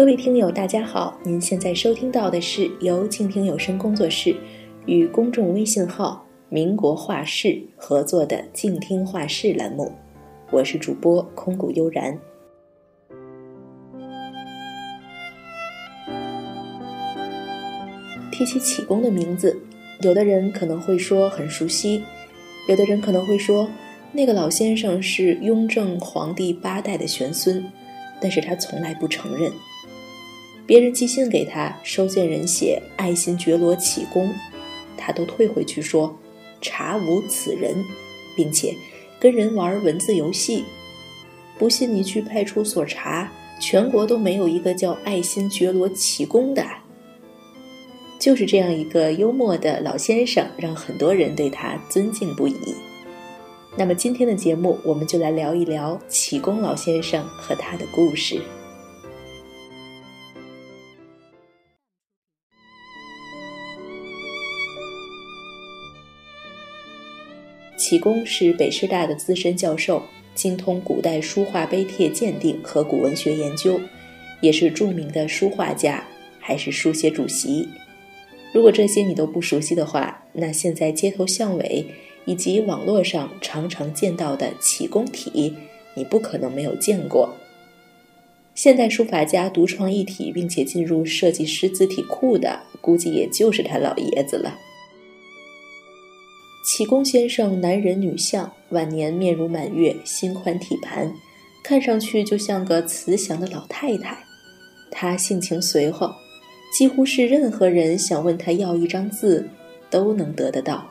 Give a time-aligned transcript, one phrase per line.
[0.00, 1.20] 各位听友，大家好！
[1.22, 4.34] 您现在收听到的是由静听有声工作室
[4.86, 9.92] 与公众微信号“民国画室”合作的“静听画室”栏目，
[10.50, 12.18] 我是主播空谷悠然。
[18.32, 19.54] 提起启功的名字，
[20.00, 22.02] 有的人可能会说很熟悉，
[22.70, 23.68] 有的人可能会说
[24.12, 27.62] 那个老先生是雍正皇帝八代的玄孙，
[28.18, 29.52] 但是他从来不承认。
[30.70, 34.32] 别人寄信给他，收件人写“爱新觉罗启功”，
[34.96, 36.16] 他都退回去说
[36.62, 37.74] “查无此人”，
[38.36, 38.72] 并且
[39.18, 40.64] 跟人玩文字游戏。
[41.58, 46.64] 不信你去派出所查，全国都没有一个叫“爱新觉罗启功”的。
[48.20, 52.54] 就是这样一个幽默的老先生，让很多人对他尊敬不已。
[53.76, 58.40] 那么今天的节目，我们就来聊一聊启功老先生和他的故事。
[67.80, 70.02] 启功是北师大的资深教授，
[70.34, 73.80] 精通古代书画碑帖鉴定和古文学研究，
[74.42, 76.04] 也是著名的书画家，
[76.38, 77.66] 还是书协主席。
[78.52, 81.86] 如果这些你都不熟悉的话，那现在街头巷尾
[82.26, 85.54] 以及网络上常常见到的启功体，
[85.94, 87.34] 你不可能没有见过。
[88.54, 94.54] 现代书法家独创一体，并且进入设计师字体库的，估计也就是他老爷子了。
[96.72, 101.12] 启功先生男人女相，晚年面如满月，心宽体盘，
[101.64, 104.16] 看上去就像个慈祥的老太太。
[104.88, 106.14] 他性情随和，
[106.72, 109.48] 几乎是任何人想问他要一张字，
[109.90, 110.88] 都能得得到。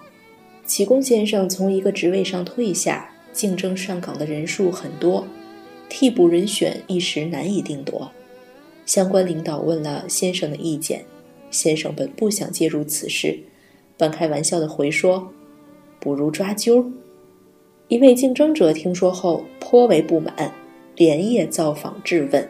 [0.66, 5.26] 启功先生从一个职位上退下，竞争上岗的人数很多，
[5.88, 8.12] 替补人选一时难以定夺。
[8.86, 11.06] 相关领导问了先生的意见，
[11.50, 13.40] 先生本不想介入此事，
[13.96, 15.32] 半开玩笑的回说。
[16.00, 16.92] 不如抓阄。
[17.88, 20.54] 一位竞争者听说后颇为不满，
[20.96, 22.48] 连夜造访质问：“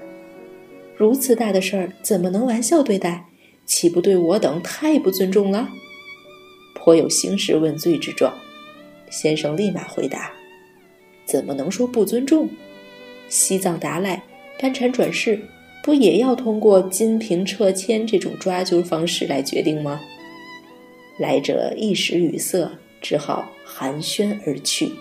[0.97, 3.25] 如此大的事儿，怎么能玩笑对待？
[3.65, 5.69] 岂不对我等太不尊重了？”
[6.75, 8.33] 颇有兴师问罪之状。
[9.09, 10.31] 先生立马回答
[11.25, 12.49] ：“怎么能说不尊重？
[13.29, 14.21] 西藏达赖、
[14.59, 15.39] 班禅转世，
[15.83, 20.01] 不也要通过金瓶撤签这种抓阄方式来决定吗？”
[21.17, 22.69] 来者一时语塞。
[23.01, 24.91] 只好寒暄而去。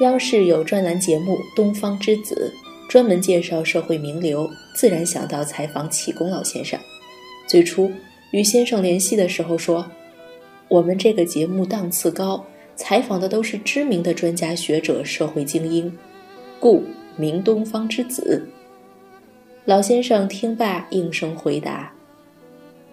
[0.00, 2.54] 央视有专栏节目《东方之子》，
[2.90, 6.80] 专门介绍社会名流，自然想到采访启功老先生。
[7.46, 7.92] 最初
[8.32, 9.90] 与先生联系的时候说。
[10.70, 15.92] 我们这个节目档次高，采访的都是知名的专家学者、社会精英，
[16.60, 16.84] 故
[17.16, 18.46] 名东方之子。
[19.64, 21.92] 老先生听罢，应声回答：“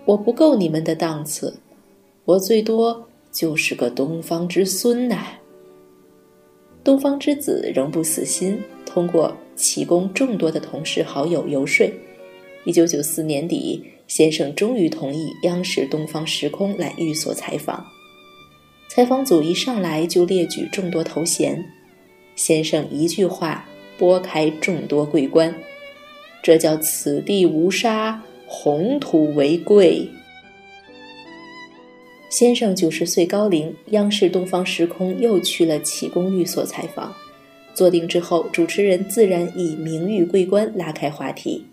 [0.05, 1.55] 我不够你们的档次，
[2.25, 5.27] 我最多就是个东方之孙呐。”
[6.83, 11.87] 东方之子仍不死心，通过启功众多的同事好友游说，
[12.65, 13.85] 一九九四年底。
[14.07, 17.85] 先生终于同意央视《东方时空》来寓所采访。
[18.87, 21.63] 采访组一上来就列举众多头衔，
[22.35, 23.67] 先生一句话
[23.97, 25.53] 拨开众多桂冠，
[26.41, 30.09] 这叫“此地无沙，红土为贵”。
[32.29, 37.13] 先生九十岁高龄，央视《东方时空》又去了启功寓所采访。
[37.73, 41.65] 坐定之后，主持人自然以名誉桂冠拉开话题。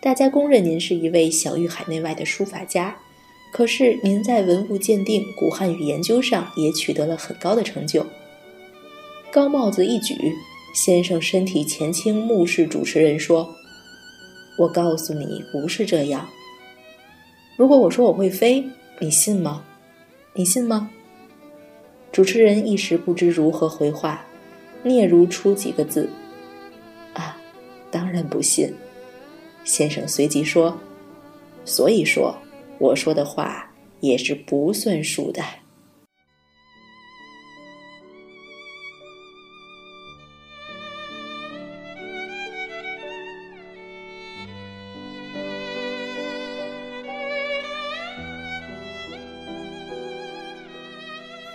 [0.00, 2.96] 大家公认您是一位享誉海内外的书法家，
[3.52, 8.06] 可是您在文物鉴定、古汉语研究上也取得了很高的成就。
[9.32, 10.14] 高帽子一举，
[10.74, 13.52] 先生身体前倾，目视主持人说
[14.58, 16.28] ：“我告诉你，不是这样。
[17.56, 18.64] 如果我说我会飞，
[19.00, 19.64] 你信吗？
[20.34, 20.90] 你信吗？”
[22.12, 24.24] 主持人一时不知如何回话，
[24.84, 26.08] 嗫如出几个字
[27.14, 27.36] ：“啊，
[27.90, 28.72] 当然不信。”
[29.66, 30.78] 先生随即说
[31.66, 32.34] ：“所以说，
[32.78, 33.68] 我说的话
[34.00, 35.42] 也是不算数的。”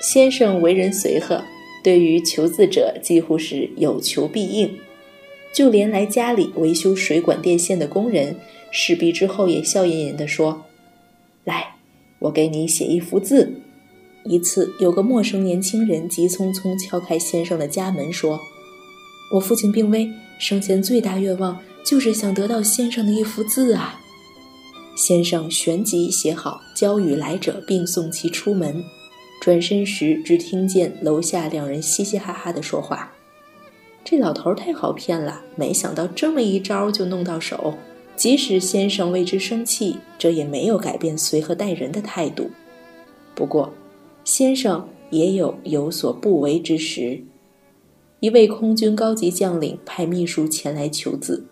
[0.02, 1.42] 先生为人随和，
[1.82, 4.78] 对于求字者几乎是有求必应。
[5.54, 8.36] 就连来家里维修水管电线的工人，
[8.72, 10.64] 试毕之后也笑吟吟地说
[11.44, 11.76] ：“来，
[12.20, 13.54] 我给你写一幅字。”
[14.24, 18.40] 一次，有个陌生年轻人急匆匆敲开先生的家门，说
[19.34, 20.08] ：“我父亲病危，
[20.40, 24.00] 生前最大愿望就是想得到先生的一幅字啊。”
[24.96, 28.84] 先生旋即写好，交与来者，并送其出门。
[29.42, 33.12] 转身时，只听见楼下两人嘻嘻哈哈的说话。
[34.04, 37.76] 这老头太好骗了，没想到这么一招就弄到手。
[38.16, 42.52] 即使先生为之生气，这也没有改变随和待人的态度。
[43.34, 43.74] 不过，
[44.24, 47.20] 先生也有有所不为之时。
[48.20, 51.44] 一位空军高级将领派秘书前来求字，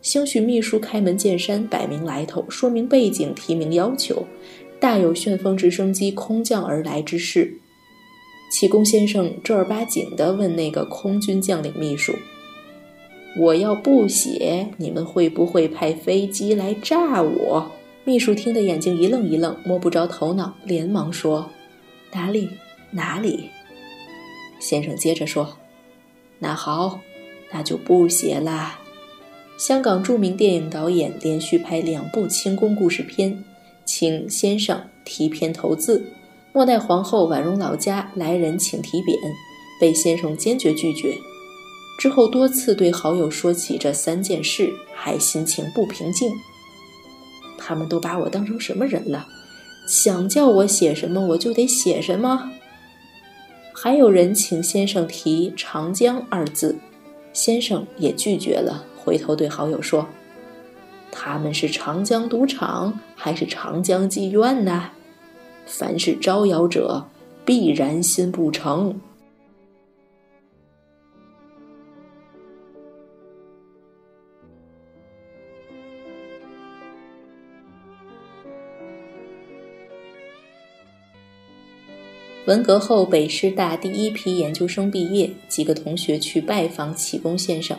[0.00, 4.24] 兴许秘书开门见山，摆明来头，说明背景，提名要求，
[4.78, 7.58] 大有旋风直升机空降而来之势。
[8.50, 12.12] 启功先生正儿八经地问那个空军将领秘书
[13.38, 17.70] ：“我要不写，你们会不会派飞机来炸我？”
[18.02, 21.48] 秘书听得眼睛一愣一愣，摸不着头脑，连忙说。
[22.12, 22.48] 哪里？
[22.90, 23.48] 哪里？
[24.58, 25.56] 先生接着说
[26.40, 26.98] ：“那好，
[27.52, 28.80] 那就不写啦。”
[29.56, 33.44] 香港著名电影导演连续拍两部清宫故事片，
[33.84, 36.04] 请先生题片头字。
[36.52, 39.16] 末代皇后婉容老家来人请题匾，
[39.80, 41.16] 被先生坚决拒绝。
[41.98, 46.32] 之后多次对好友说起这三件事，还心情不平静。
[47.58, 49.26] 他们都把我当成什么人了？
[49.86, 52.50] 想叫我写什么，我就得写什么。
[53.72, 56.76] 还有人请先生提“长江”二字，
[57.32, 58.84] 先生也拒绝了。
[58.96, 60.06] 回头对好友说
[61.10, 64.90] ：“他们是长江赌场还是长江妓院呢？
[65.70, 67.06] 凡是招摇者，
[67.44, 69.00] 必然心不诚。”
[82.46, 87.78] 文革后，北师大第一批研究生毕业，几个同学去拜访启功先生。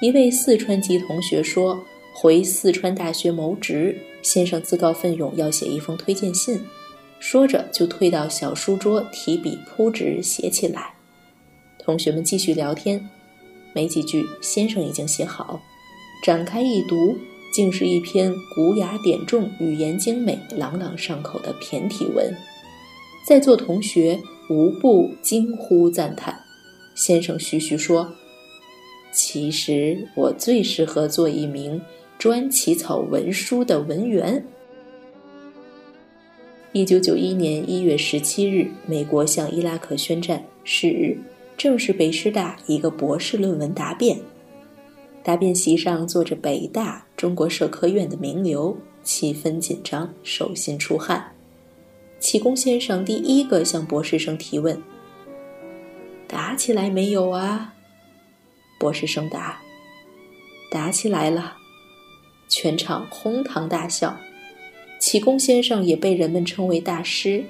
[0.00, 1.78] 一位四川籍同学说
[2.16, 6.58] ：“回四川大学谋职。”先生自告奋勇要写一封推荐信，
[7.22, 10.92] 说着就退到小书桌，提笔铺纸写起来。
[11.78, 13.08] 同学们继续聊天，
[13.72, 15.62] 没几句，先生已经写好，
[16.24, 17.16] 展开一读，
[17.54, 22.34] 竟是一篇古雅典重、语言精美、朗朗上口的骈体文。
[23.24, 24.18] 在座同学
[24.50, 26.36] 无不惊呼赞叹。
[26.96, 28.12] 先生徐徐说
[29.14, 31.80] ：“其实我最适合做一名
[32.18, 34.44] 专起草文书的文员。”
[36.74, 41.18] 一九九一年一月十七日，美国向伊拉克宣战，是日
[41.54, 44.18] 正是北师大一个博士论文答辩。
[45.22, 51.30] 答辩席上坐着北大、中国社科院的名流，气氛紧张，手心出汗。
[52.18, 54.80] 启功先生第一个向博士生提问
[56.26, 57.74] ：“打起来没有啊？”
[58.80, 59.60] 博士生答
[60.72, 61.58] ：“打起来了。”
[62.48, 64.16] 全场哄堂大笑。
[65.12, 67.44] 启功先生也被人们称为大师。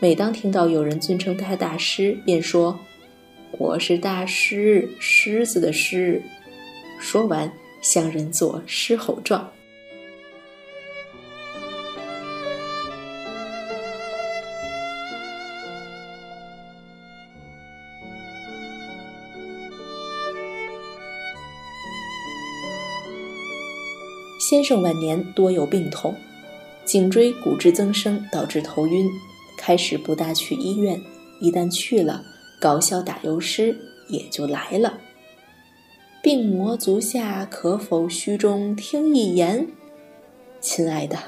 [0.00, 2.76] 每当听到有人尊称他大师，便说
[3.56, 6.20] ：“我是大师，狮子的狮。”
[6.98, 9.48] 说完，向人作狮吼状。
[24.50, 26.12] 先生晚年多有病痛，
[26.88, 29.10] 颈椎骨质增生导致头晕，
[29.58, 30.98] 开始不大去医院，
[31.38, 32.24] 一旦去了，
[32.58, 33.76] 搞笑打油诗
[34.08, 34.98] 也就来了。
[36.22, 39.68] 病魔足下，可否虚中听一言？
[40.62, 41.18] 亲爱的，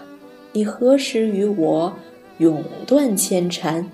[0.55, 1.95] 你何时与我
[2.39, 3.87] 永断牵缠？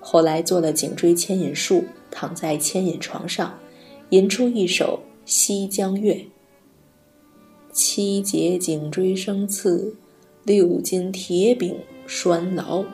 [0.00, 3.58] 后来做了颈椎牵引术，躺在牵引床上，
[4.08, 6.14] 吟出一首《西江月》。
[7.70, 9.94] 七节颈椎生刺，
[10.44, 12.84] 六斤铁饼拴牢，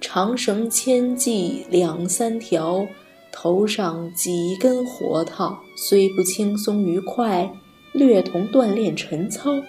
[0.00, 2.86] 长绳千系两三条，
[3.32, 7.50] 头上几根活套，虽不轻松愉快，
[7.92, 9.62] 略同锻炼晨操。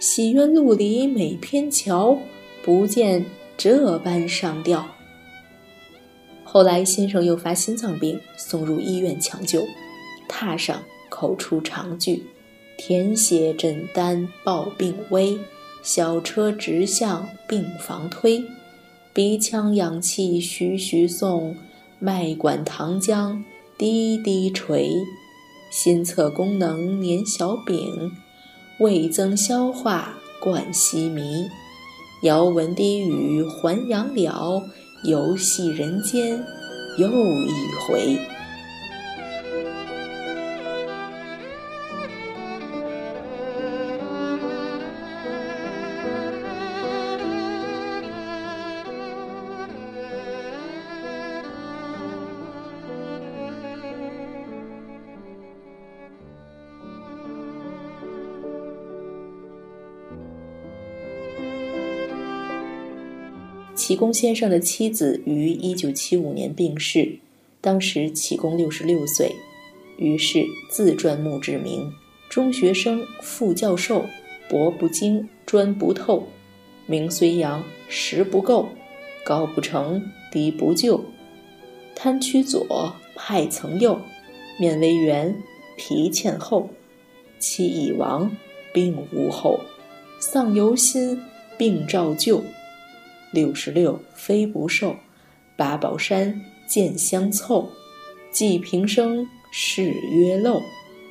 [0.00, 2.18] 洗冤路里每篇桥，
[2.64, 3.24] 不见
[3.58, 4.86] 这般上吊。
[6.42, 9.66] 后来先生又发心脏病，送入医院抢救，
[10.28, 12.24] 榻上口出长句。
[12.78, 15.38] 填写诊单报病危，
[15.82, 18.44] 小车直向病房推，
[19.12, 21.56] 鼻腔氧气徐徐送，
[21.98, 23.42] 脉管糖浆
[23.76, 24.88] 滴滴垂，
[25.72, 28.12] 心测功能粘小饼，
[28.78, 31.48] 味增消化灌稀迷。
[32.22, 34.62] 遥闻低语还杨了，
[35.02, 36.40] 游戏人间
[36.96, 37.50] 又一
[37.88, 38.16] 回。
[63.92, 67.18] 启功先生的妻子于一九七五年病逝，
[67.60, 69.30] 当时启功六十六岁，
[69.98, 71.92] 于是自传墓志铭：
[72.30, 74.06] 中学生，副教授，
[74.48, 76.26] 博不精，专不透，
[76.86, 78.66] 名虽扬，实不够，
[79.26, 81.04] 高不成，低不就，
[81.94, 84.00] 贪趋左，派曾右，
[84.58, 85.36] 面微圆，
[85.76, 86.70] 皮欠厚，
[87.38, 88.34] 妻已亡，
[88.72, 89.60] 病无后，
[90.18, 91.20] 丧犹新，
[91.58, 92.42] 病照旧。
[93.32, 94.94] 六十六非不寿，
[95.56, 97.68] 八宝山见相凑，
[98.30, 100.60] 寄平生事曰漏，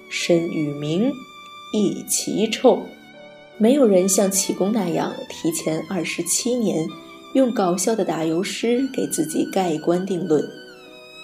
[0.09, 1.11] 身与名
[1.73, 2.79] 一齐臭。
[3.57, 6.87] 没有人像启功那样提前二十七年，
[7.33, 10.43] 用搞笑的打油诗给自己盖棺定论。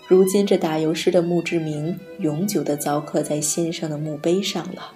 [0.07, 4.93] 如今这打油诗的墓志铭，永久的凿刻在先生的墓碑上了。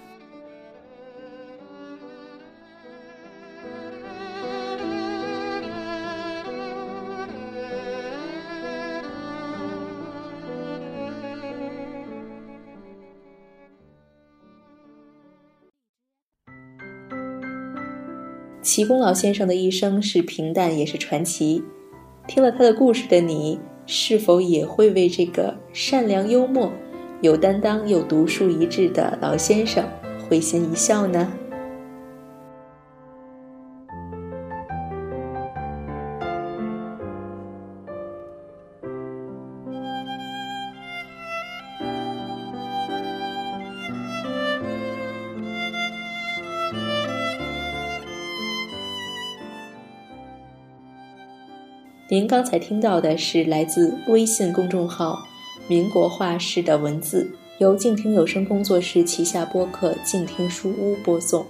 [18.62, 21.62] 齐公老先生的一生是平淡也是传奇。
[22.28, 26.72] 听了他的故事的你，是否也会为这个善良幽默、
[27.20, 29.84] 有担当又独树一帜的老先生
[30.28, 31.32] 会心一笑呢？
[52.12, 55.26] 您刚才听到的是来自微信公众号
[55.66, 57.26] “民国画室”的文字，
[57.56, 61.42] 由静听有声工作室旗下播客“静听书屋”播送。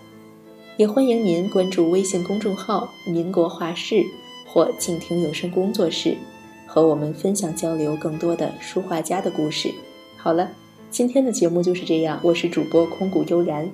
[0.76, 4.04] 也欢迎您关注微信公众号“民国画室”
[4.46, 6.16] 或“静听有声工作室”，
[6.64, 9.68] 和我们分享交流更多的书画家的故事。
[10.16, 10.48] 好了，
[10.92, 13.68] 今天的节目就是这样，我是主播空谷悠然，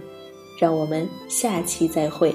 [0.59, 2.35] 让我们下期再会。